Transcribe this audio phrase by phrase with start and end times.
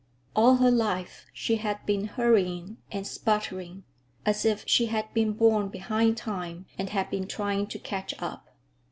[0.35, 3.83] All her life she had been hurrying and sputtering,
[4.25, 8.47] as if she had been born behind time and had been trying to catch up.